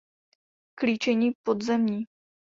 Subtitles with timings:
[0.75, 2.07] Klíčení podzemní.